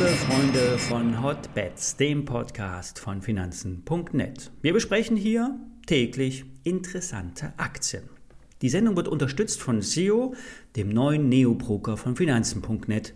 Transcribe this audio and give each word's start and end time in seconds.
liebe 0.00 0.12
Freunde 0.12 0.78
von 0.78 1.22
Hotbets, 1.22 1.94
dem 1.94 2.24
Podcast 2.24 2.98
von 2.98 3.20
Finanzen.net. 3.20 4.50
Wir 4.62 4.72
besprechen 4.72 5.14
hier 5.14 5.60
täglich 5.84 6.46
interessante 6.64 7.52
Aktien. 7.58 8.04
Die 8.62 8.70
Sendung 8.70 8.96
wird 8.96 9.08
unterstützt 9.08 9.60
von 9.60 9.82
SEO, 9.82 10.34
dem 10.74 10.88
neuen 10.88 11.28
Neobroker 11.28 11.98
von 11.98 12.16
Finanzen.net. 12.16 13.12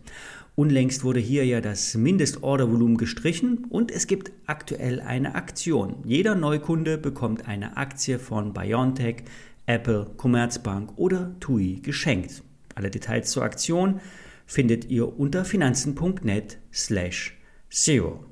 Unlängst 0.56 1.04
wurde 1.04 1.20
hier 1.20 1.46
ja 1.46 1.62
das 1.62 1.94
Mindestordervolumen 1.94 2.98
gestrichen 2.98 3.64
und 3.70 3.90
es 3.90 4.06
gibt 4.06 4.32
aktuell 4.44 5.00
eine 5.00 5.36
Aktion. 5.36 6.02
Jeder 6.04 6.34
Neukunde 6.34 6.98
bekommt 6.98 7.48
eine 7.48 7.78
Aktie 7.78 8.18
von 8.18 8.52
BioNTech, 8.52 9.24
Apple, 9.64 10.10
Commerzbank 10.18 10.92
oder 10.96 11.34
TUI 11.40 11.80
geschenkt. 11.82 12.42
Alle 12.74 12.90
Details 12.90 13.30
zur 13.30 13.42
Aktion 13.42 14.00
findet 14.46 14.86
ihr 14.90 15.18
unter 15.18 15.44
finanzen.net 15.44 16.58
slash 16.72 17.36
zero. 17.70 18.24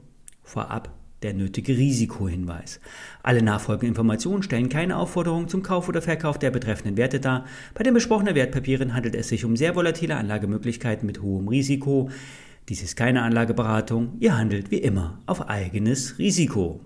Vorab 0.42 0.92
der 1.22 1.34
nötige 1.34 1.76
Risikohinweis. 1.76 2.80
Alle 3.22 3.42
nachfolgenden 3.42 3.90
Informationen 3.90 4.42
stellen 4.42 4.68
keine 4.68 4.96
Aufforderung 4.96 5.48
zum 5.48 5.62
Kauf 5.62 5.88
oder 5.88 6.02
Verkauf 6.02 6.38
der 6.38 6.50
betreffenden 6.50 6.96
Werte 6.96 7.20
dar. 7.20 7.46
Bei 7.74 7.84
den 7.84 7.94
besprochenen 7.94 8.34
Wertpapieren 8.34 8.94
handelt 8.94 9.14
es 9.14 9.28
sich 9.28 9.44
um 9.44 9.56
sehr 9.56 9.76
volatile 9.76 10.16
Anlagemöglichkeiten 10.16 11.06
mit 11.06 11.22
hohem 11.22 11.48
Risiko. 11.48 12.10
Dies 12.68 12.82
ist 12.82 12.96
keine 12.96 13.22
Anlageberatung. 13.22 14.16
Ihr 14.20 14.36
handelt 14.36 14.70
wie 14.70 14.78
immer 14.78 15.20
auf 15.26 15.48
eigenes 15.48 16.18
Risiko. 16.18 16.80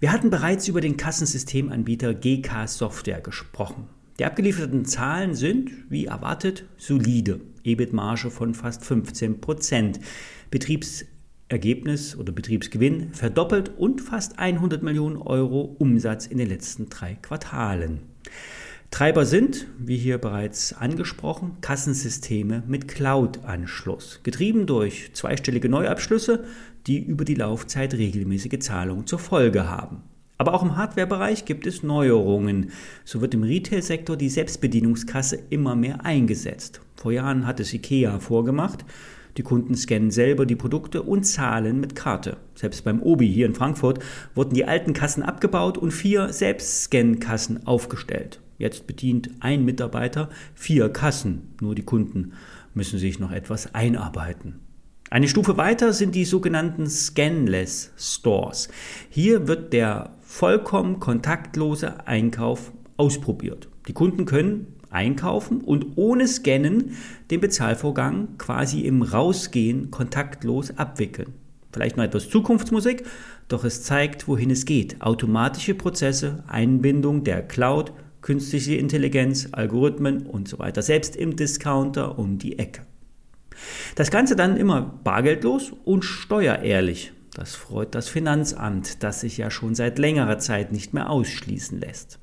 Wir 0.00 0.12
hatten 0.12 0.30
bereits 0.30 0.68
über 0.68 0.80
den 0.80 0.96
Kassensystemanbieter 0.96 2.14
GK 2.14 2.66
Software 2.66 3.20
gesprochen. 3.20 3.88
Die 4.18 4.24
abgelieferten 4.24 4.84
Zahlen 4.84 5.34
sind, 5.34 5.70
wie 5.88 6.06
erwartet, 6.06 6.64
solide. 6.76 7.40
EBIT-Marge 7.64 8.30
von 8.30 8.54
fast 8.54 8.84
15 8.84 9.40
Prozent. 9.40 10.00
Betriebsergebnis 10.50 12.16
oder 12.16 12.32
Betriebsgewinn 12.32 13.14
verdoppelt 13.14 13.70
und 13.78 14.00
fast 14.00 14.38
100 14.38 14.82
Millionen 14.82 15.16
Euro 15.16 15.76
Umsatz 15.78 16.26
in 16.26 16.38
den 16.38 16.48
letzten 16.48 16.90
drei 16.90 17.14
Quartalen. 17.22 18.00
Treiber 18.90 19.24
sind, 19.24 19.68
wie 19.78 19.96
hier 19.96 20.18
bereits 20.18 20.74
angesprochen, 20.74 21.56
Kassensysteme 21.62 22.62
mit 22.66 22.88
Cloud-Anschluss, 22.88 24.20
getrieben 24.22 24.66
durch 24.66 25.14
zweistellige 25.14 25.70
Neuabschlüsse, 25.70 26.44
die 26.86 26.98
über 27.02 27.24
die 27.24 27.34
Laufzeit 27.34 27.94
regelmäßige 27.94 28.58
Zahlungen 28.58 29.06
zur 29.06 29.18
Folge 29.18 29.66
haben. 29.70 30.02
Aber 30.42 30.54
auch 30.54 30.64
im 30.64 30.76
Hardware-Bereich 30.76 31.44
gibt 31.44 31.68
es 31.68 31.84
Neuerungen. 31.84 32.72
So 33.04 33.20
wird 33.20 33.32
im 33.32 33.44
Retail-Sektor 33.44 34.16
die 34.16 34.28
Selbstbedienungskasse 34.28 35.38
immer 35.50 35.76
mehr 35.76 36.04
eingesetzt. 36.04 36.80
Vor 36.96 37.12
Jahren 37.12 37.46
hat 37.46 37.60
es 37.60 37.72
IKEA 37.72 38.18
vorgemacht. 38.18 38.84
Die 39.36 39.44
Kunden 39.44 39.76
scannen 39.76 40.10
selber 40.10 40.44
die 40.44 40.56
Produkte 40.56 41.04
und 41.04 41.22
zahlen 41.22 41.78
mit 41.78 41.94
Karte. 41.94 42.38
Selbst 42.56 42.82
beim 42.82 43.00
Obi 43.00 43.32
hier 43.32 43.46
in 43.46 43.54
Frankfurt 43.54 44.00
wurden 44.34 44.54
die 44.54 44.64
alten 44.64 44.94
Kassen 44.94 45.22
abgebaut 45.22 45.78
und 45.78 45.92
vier 45.92 46.32
Selbstscan-Kassen 46.32 47.64
aufgestellt. 47.68 48.40
Jetzt 48.58 48.88
bedient 48.88 49.30
ein 49.38 49.64
Mitarbeiter 49.64 50.28
vier 50.56 50.88
Kassen. 50.88 51.54
Nur 51.60 51.76
die 51.76 51.84
Kunden 51.84 52.32
müssen 52.74 52.98
sich 52.98 53.20
noch 53.20 53.30
etwas 53.30 53.76
einarbeiten. 53.76 54.58
Eine 55.12 55.28
Stufe 55.28 55.58
weiter 55.58 55.92
sind 55.92 56.14
die 56.14 56.24
sogenannten 56.24 56.88
Scanless 56.88 57.92
Stores. 57.98 58.70
Hier 59.10 59.46
wird 59.46 59.74
der 59.74 60.12
vollkommen 60.22 61.00
kontaktlose 61.00 62.06
Einkauf 62.06 62.72
ausprobiert. 62.96 63.68
Die 63.88 63.92
Kunden 63.92 64.24
können 64.24 64.68
einkaufen 64.88 65.60
und 65.60 65.98
ohne 65.98 66.26
Scannen 66.26 66.96
den 67.30 67.40
Bezahlvorgang 67.42 68.38
quasi 68.38 68.86
im 68.86 69.02
Rausgehen 69.02 69.90
kontaktlos 69.90 70.78
abwickeln. 70.78 71.34
Vielleicht 71.74 71.98
noch 71.98 72.04
etwas 72.04 72.30
Zukunftsmusik, 72.30 73.04
doch 73.48 73.64
es 73.64 73.82
zeigt, 73.82 74.28
wohin 74.28 74.50
es 74.50 74.64
geht. 74.64 75.02
Automatische 75.02 75.74
Prozesse, 75.74 76.42
Einbindung 76.46 77.22
der 77.22 77.42
Cloud, 77.42 77.92
künstliche 78.22 78.76
Intelligenz, 78.76 79.50
Algorithmen 79.52 80.22
und 80.26 80.48
so 80.48 80.58
weiter, 80.58 80.80
selbst 80.80 81.16
im 81.16 81.36
Discounter 81.36 82.18
um 82.18 82.38
die 82.38 82.58
Ecke. 82.58 82.86
Das 83.94 84.10
Ganze 84.10 84.36
dann 84.36 84.56
immer 84.56 84.80
bargeldlos 85.04 85.72
und 85.84 86.04
steuerehrlich. 86.04 87.12
Das 87.34 87.54
freut 87.54 87.94
das 87.94 88.08
Finanzamt, 88.08 89.02
das 89.02 89.20
sich 89.20 89.38
ja 89.38 89.50
schon 89.50 89.74
seit 89.74 89.98
längerer 89.98 90.38
Zeit 90.38 90.72
nicht 90.72 90.92
mehr 90.92 91.08
ausschließen 91.08 91.80
lässt. 91.80 92.18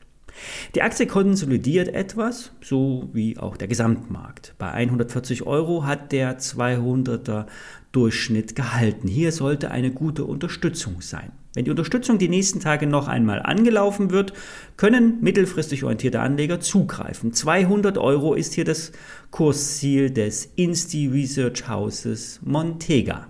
Die 0.75 0.81
Aktie 0.81 1.07
konsolidiert 1.07 1.90
etwas, 1.90 2.51
so 2.62 3.09
wie 3.13 3.38
auch 3.38 3.57
der 3.57 3.67
Gesamtmarkt. 3.67 4.53
Bei 4.57 4.72
140 4.72 5.44
Euro 5.44 5.85
hat 5.85 6.12
der 6.12 6.40
200er 6.40 7.47
Durchschnitt 7.91 8.56
gehalten. 8.56 9.07
Hier 9.07 9.31
sollte 9.31 9.72
eine 9.72 9.91
gute 9.91 10.25
Unterstützung 10.25 11.01
sein. 11.01 11.31
Wenn 11.55 11.65
die 11.65 11.71
Unterstützung 11.71 12.19
die 12.19 12.29
nächsten 12.29 12.59
Tage 12.59 12.85
noch 12.85 13.07
einmal 13.07 13.41
angelaufen 13.41 14.11
wird, 14.11 14.33
können 14.77 15.17
mittelfristig 15.21 15.83
orientierte 15.83 16.19
Anleger 16.19 16.59
zugreifen. 16.59 17.33
200 17.33 17.97
Euro 17.97 18.35
ist 18.35 18.53
hier 18.53 18.65
das 18.65 18.91
Kursziel 19.31 20.11
des 20.11 20.45
Insti 20.55 21.07
Research 21.07 21.67
Houses 21.67 22.39
Montega. 22.43 23.27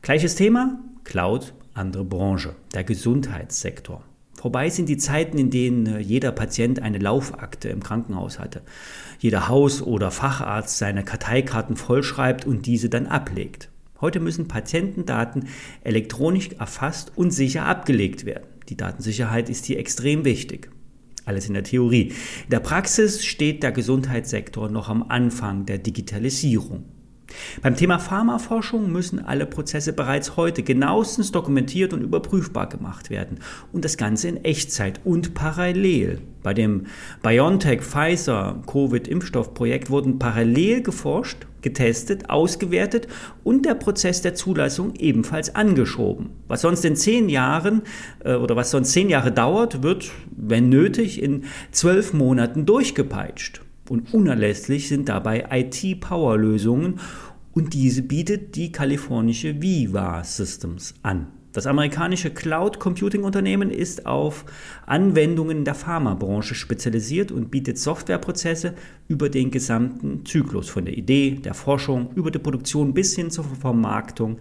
Gleiches 0.00 0.36
Thema, 0.36 0.78
Cloud, 1.04 1.52
andere 1.74 2.04
Branche, 2.04 2.54
der 2.72 2.84
Gesundheitssektor. 2.84 4.02
Vorbei 4.34 4.68
sind 4.70 4.88
die 4.88 4.98
Zeiten, 4.98 5.38
in 5.38 5.50
denen 5.50 5.86
äh, 5.86 5.98
jeder 6.00 6.30
Patient 6.32 6.82
eine 6.82 6.98
Laufakte 6.98 7.68
im 7.68 7.82
Krankenhaus 7.82 8.38
hatte. 8.38 8.62
Jeder 9.18 9.48
Haus- 9.48 9.80
oder 9.80 10.10
Facharzt 10.10 10.76
seine 10.78 11.02
Karteikarten 11.02 11.76
vollschreibt 11.76 12.46
und 12.46 12.66
diese 12.66 12.88
dann 12.90 13.06
ablegt. 13.06 13.70
Heute 14.00 14.20
müssen 14.20 14.48
Patientendaten 14.48 15.48
elektronisch 15.82 16.50
erfasst 16.58 17.12
und 17.16 17.30
sicher 17.30 17.66
abgelegt 17.66 18.24
werden. 18.24 18.46
Die 18.68 18.76
Datensicherheit 18.76 19.48
ist 19.48 19.66
hier 19.66 19.78
extrem 19.78 20.24
wichtig. 20.24 20.70
Alles 21.24 21.46
in 21.46 21.54
der 21.54 21.64
Theorie. 21.64 22.08
In 22.44 22.50
der 22.50 22.60
Praxis 22.60 23.24
steht 23.24 23.62
der 23.62 23.72
Gesundheitssektor 23.72 24.68
noch 24.68 24.88
am 24.88 25.02
Anfang 25.04 25.64
der 25.64 25.78
Digitalisierung. 25.78 26.84
Beim 27.62 27.76
Thema 27.76 27.98
Pharmaforschung 27.98 28.92
müssen 28.92 29.24
alle 29.24 29.46
Prozesse 29.46 29.92
bereits 29.92 30.36
heute 30.36 30.62
genauestens 30.62 31.32
dokumentiert 31.32 31.92
und 31.92 32.02
überprüfbar 32.02 32.68
gemacht 32.68 33.10
werden. 33.10 33.40
Und 33.72 33.84
das 33.84 33.96
Ganze 33.96 34.28
in 34.28 34.44
Echtzeit 34.44 35.00
und 35.04 35.34
parallel. 35.34 36.20
Bei 36.42 36.54
dem 36.54 36.86
BioNTech-Pfizer-Covid-Impfstoffprojekt 37.22 39.90
wurden 39.90 40.18
parallel 40.18 40.82
geforscht, 40.82 41.46
getestet, 41.62 42.30
ausgewertet 42.30 43.06
und 43.42 43.64
der 43.64 43.74
Prozess 43.74 44.22
der 44.22 44.34
Zulassung 44.34 44.94
ebenfalls 44.96 45.54
angeschoben. 45.54 46.30
Was 46.46 46.60
sonst 46.60 46.84
in 46.84 46.94
zehn 46.94 47.30
Jahren 47.30 47.82
äh, 48.22 48.34
oder 48.34 48.54
was 48.54 48.70
sonst 48.70 48.92
zehn 48.92 49.08
Jahre 49.08 49.32
dauert, 49.32 49.82
wird, 49.82 50.10
wenn 50.36 50.68
nötig, 50.68 51.22
in 51.22 51.44
zwölf 51.72 52.12
Monaten 52.12 52.66
durchgepeitscht. 52.66 53.62
Und 53.88 54.14
unerlässlich 54.14 54.88
sind 54.88 55.08
dabei 55.08 55.46
IT-Power-Lösungen 55.50 57.00
und 57.52 57.74
diese 57.74 58.02
bietet 58.02 58.56
die 58.56 58.72
kalifornische 58.72 59.60
Viva 59.60 60.24
Systems 60.24 60.94
an. 61.02 61.26
Das 61.54 61.68
amerikanische 61.68 62.30
Cloud 62.30 62.80
Computing 62.80 63.22
Unternehmen 63.22 63.70
ist 63.70 64.06
auf 64.06 64.44
Anwendungen 64.86 65.64
der 65.64 65.76
Pharmabranche 65.76 66.56
spezialisiert 66.56 67.30
und 67.30 67.52
bietet 67.52 67.78
Softwareprozesse 67.78 68.74
über 69.06 69.28
den 69.28 69.52
gesamten 69.52 70.26
Zyklus 70.26 70.68
von 70.68 70.84
der 70.84 70.98
Idee, 70.98 71.38
der 71.44 71.54
Forschung, 71.54 72.10
über 72.16 72.32
die 72.32 72.40
Produktion 72.40 72.92
bis 72.92 73.14
hin 73.14 73.30
zur 73.30 73.44
Vermarktung 73.44 74.38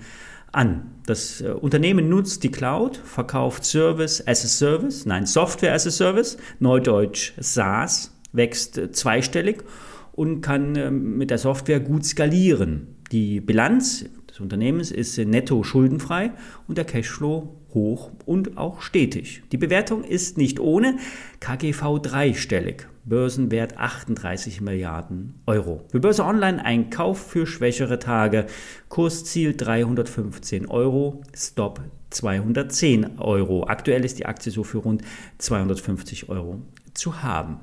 an. 0.52 0.92
Das 1.06 1.42
äh, 1.42 1.50
Unternehmen 1.50 2.10
nutzt 2.10 2.44
die 2.44 2.52
Cloud, 2.52 2.98
verkauft 2.98 3.64
Service 3.64 4.26
as 4.26 4.44
a 4.44 4.48
Service, 4.48 5.06
nein, 5.06 5.28
Software 5.28 5.74
as 5.74 5.86
a 5.86 5.92
Service, 5.92 6.38
neudeutsch 6.60 7.34
SaaS 7.40 8.13
wächst 8.34 8.78
äh, 8.78 8.92
zweistellig 8.92 9.64
und 10.12 10.42
kann 10.42 10.76
ähm, 10.76 11.18
mit 11.18 11.30
der 11.30 11.38
Software 11.38 11.80
gut 11.80 12.06
skalieren. 12.06 12.96
Die 13.12 13.40
Bilanz 13.40 14.06
des 14.30 14.40
Unternehmens 14.40 14.92
ist 14.92 15.18
netto 15.18 15.64
schuldenfrei 15.64 16.32
und 16.68 16.78
der 16.78 16.86
Cashflow 16.86 17.56
hoch 17.74 18.12
und 18.26 18.58
auch 18.58 18.82
stetig. 18.82 19.44
Die 19.52 19.58
Bewertung 19.58 20.04
ist 20.04 20.38
nicht 20.38 20.60
ohne 20.60 20.98
KGV 21.40 22.00
dreistellig. 22.02 22.88
Börsenwert 23.06 23.78
38 23.78 24.62
Milliarden 24.62 25.42
Euro. 25.46 25.84
Für 25.90 26.00
Börse 26.00 26.24
Online 26.24 26.64
ein 26.64 26.90
Kauf 26.90 27.20
für 27.20 27.46
schwächere 27.46 28.00
Tage. 28.00 28.46
Kursziel 28.88 29.56
315 29.58 30.68
Euro, 30.70 31.22
Stop 31.36 31.82
210 32.12 33.20
Euro. 33.20 33.66
Aktuell 33.68 34.06
ist 34.06 34.20
die 34.20 34.26
Aktie 34.26 34.52
so 34.52 34.64
für 34.64 34.78
rund 34.78 35.02
250 35.40 36.30
Euro 36.30 36.62
zu 36.94 37.22
haben. 37.24 37.60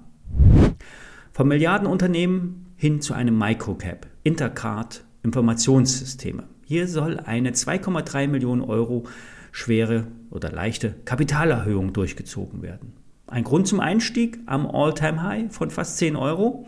Vom 1.33 1.49
Milliardenunternehmen 1.49 2.67
hin 2.77 3.01
zu 3.01 3.15
einem 3.15 3.39
Microcap, 3.39 4.07
Intercard 4.23 5.05
Informationssysteme. 5.23 6.45
Hier 6.65 6.89
soll 6.89 7.19
eine 7.19 7.51
2,3 7.51 8.29
Millionen 8.29 8.63
Euro 8.63 9.05
schwere 9.53 10.07
oder 10.31 10.51
leichte 10.51 10.95
Kapitalerhöhung 11.05 11.93
durchgezogen 11.93 12.63
werden. 12.63 12.93
Ein 13.27 13.45
Grund 13.45 13.67
zum 13.69 13.81
Einstieg 13.81 14.39
am 14.47 14.67
All-Time-High 14.67 15.53
von 15.53 15.71
fast 15.71 15.99
10 15.99 16.17
Euro. 16.17 16.67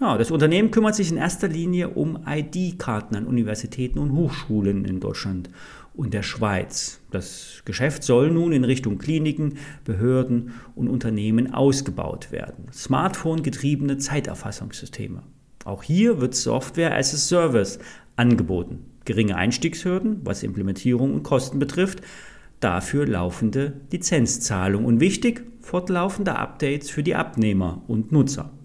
Ja, 0.00 0.18
das 0.18 0.30
Unternehmen 0.30 0.70
kümmert 0.70 0.94
sich 0.94 1.10
in 1.10 1.16
erster 1.16 1.48
Linie 1.48 1.88
um 1.90 2.18
ID-Karten 2.26 3.16
an 3.16 3.26
Universitäten 3.26 3.98
und 3.98 4.12
Hochschulen 4.12 4.84
in 4.84 5.00
Deutschland 5.00 5.48
und 5.96 6.14
der 6.14 6.22
Schweiz. 6.22 7.00
Das 7.10 7.62
Geschäft 7.64 8.04
soll 8.04 8.30
nun 8.30 8.52
in 8.52 8.64
Richtung 8.64 8.98
Kliniken, 8.98 9.58
Behörden 9.84 10.52
und 10.74 10.88
Unternehmen 10.88 11.52
ausgebaut 11.52 12.30
werden. 12.32 12.66
Smartphone-getriebene 12.72 13.98
Zeiterfassungssysteme. 13.98 15.22
Auch 15.64 15.82
hier 15.82 16.20
wird 16.20 16.34
Software 16.34 16.96
as 16.96 17.14
a 17.14 17.16
Service 17.16 17.78
angeboten. 18.14 18.84
Geringe 19.04 19.36
Einstiegshürden, 19.36 20.20
was 20.24 20.42
Implementierung 20.42 21.14
und 21.14 21.22
Kosten 21.22 21.58
betrifft, 21.58 22.02
dafür 22.60 23.06
laufende 23.06 23.74
Lizenzzahlung 23.90 24.84
und 24.84 25.00
wichtig, 25.00 25.44
fortlaufende 25.60 26.36
Updates 26.36 26.90
für 26.90 27.02
die 27.02 27.14
Abnehmer 27.14 27.82
und 27.88 28.12
Nutzer. 28.12 28.55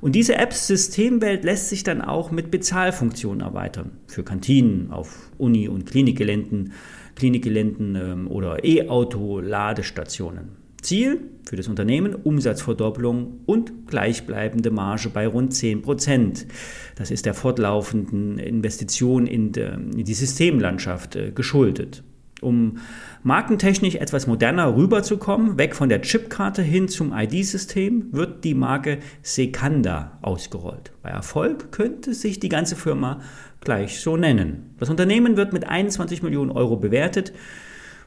Und 0.00 0.14
diese 0.14 0.36
Apps-Systemwelt 0.36 1.44
lässt 1.44 1.68
sich 1.68 1.82
dann 1.82 2.00
auch 2.00 2.30
mit 2.30 2.50
Bezahlfunktionen 2.50 3.40
erweitern. 3.40 3.92
Für 4.06 4.22
Kantinen 4.22 4.90
auf 4.90 5.30
Uni- 5.38 5.68
und 5.68 5.86
Klinikgeländen, 5.86 6.72
Klinikgeländen 7.16 7.96
ähm, 7.96 8.28
oder 8.28 8.64
E-Auto-Ladestationen. 8.64 10.56
Ziel 10.82 11.20
für 11.44 11.56
das 11.56 11.66
Unternehmen 11.66 12.14
Umsatzverdopplung 12.14 13.40
und 13.46 13.88
gleichbleibende 13.88 14.70
Marge 14.70 15.08
bei 15.08 15.26
rund 15.26 15.52
10 15.52 15.82
Prozent. 15.82 16.46
Das 16.94 17.10
ist 17.10 17.26
der 17.26 17.34
fortlaufenden 17.34 18.38
Investition 18.38 19.26
in 19.26 19.52
die 19.52 20.14
Systemlandschaft 20.14 21.16
äh, 21.16 21.32
geschuldet. 21.32 22.04
Um 22.40 22.78
markentechnisch 23.22 23.96
etwas 23.96 24.26
moderner 24.26 24.76
rüberzukommen, 24.76 25.58
weg 25.58 25.74
von 25.74 25.88
der 25.88 26.02
Chipkarte 26.02 26.62
hin 26.62 26.88
zum 26.88 27.12
ID-System, 27.12 28.12
wird 28.12 28.44
die 28.44 28.54
Marke 28.54 28.98
Secanda 29.22 30.18
ausgerollt. 30.22 30.92
Bei 31.02 31.10
Erfolg 31.10 31.72
könnte 31.72 32.14
sich 32.14 32.38
die 32.38 32.48
ganze 32.48 32.76
Firma 32.76 33.20
gleich 33.60 34.00
so 34.00 34.16
nennen. 34.16 34.74
Das 34.78 34.88
Unternehmen 34.88 35.36
wird 35.36 35.52
mit 35.52 35.68
21 35.68 36.22
Millionen 36.22 36.50
Euro 36.50 36.76
bewertet. 36.76 37.32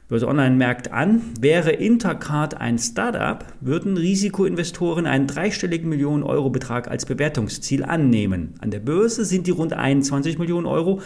Börse 0.08 0.28
Online 0.28 0.56
merkt 0.56 0.92
an, 0.92 1.22
wäre 1.40 1.70
Intercard 1.70 2.60
ein 2.60 2.78
Startup, 2.78 3.46
würden 3.60 3.96
Risikoinvestoren 3.96 5.06
einen 5.06 5.26
dreistelligen 5.26 5.88
Millionen 5.88 6.22
Euro 6.22 6.50
Betrag 6.50 6.88
als 6.88 7.06
Bewertungsziel 7.06 7.84
annehmen. 7.84 8.54
An 8.60 8.70
der 8.70 8.80
Börse 8.80 9.24
sind 9.24 9.46
die 9.46 9.52
rund 9.52 9.72
21 9.72 10.38
Millionen 10.38 10.66
Euro 10.66 11.00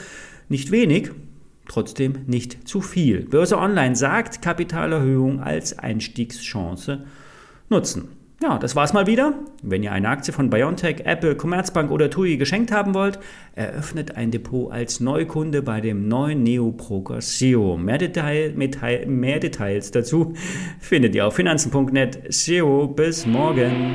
nicht 0.49 0.71
wenig, 0.71 1.11
trotzdem 1.69 2.25
nicht 2.27 2.67
zu 2.69 2.81
viel. 2.81 3.25
Börse 3.25 3.59
Online 3.59 3.97
sagt, 3.97 4.43
Kapitalerhöhung 4.43 5.41
als 5.41 5.79
Einstiegschance 5.79 7.05
nutzen. 7.69 8.09
Ja, 8.43 8.59
das 8.59 8.77
war's 8.77 8.93
mal 8.93 9.07
wieder. 9.07 9.33
Wenn 9.63 9.83
ihr 9.83 9.93
eine 9.93 10.11
Aktie 10.11 10.33
von 10.33 10.51
BioNTech, 10.51 11.07
Apple, 11.07 11.37
Commerzbank 11.37 11.91
oder 11.91 12.11
TUI 12.11 12.37
geschenkt 12.37 12.71
haben 12.71 12.93
wollt, 12.93 13.19
eröffnet 13.55 14.17
ein 14.17 14.31
Depot 14.31 14.71
als 14.71 15.01
Neukunde 15.01 15.63
bei 15.63 15.81
dem 15.81 16.07
neuen 16.07 16.43
Neoproker 16.43 17.23
SEO. 17.23 17.79
Mehr, 17.79 17.97
Detail, 17.97 18.53
mehr 19.07 19.41
Details 19.41 19.91
dazu 19.91 20.35
findet 20.81 21.15
ihr 21.15 21.27
auf 21.27 21.35
finanzen.net. 21.35 22.25
SEO, 22.29 22.89
bis 22.89 23.25
morgen. 23.25 23.95